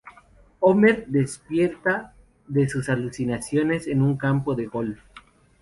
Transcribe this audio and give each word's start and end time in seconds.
Homer 0.61 1.05
"despierta" 1.05 2.15
de 2.47 2.67
sus 2.67 2.89
alucinaciones, 2.89 3.85
en 3.85 4.01
un 4.01 4.17
campo 4.17 4.55
de 4.55 4.65
golf. 4.65 4.99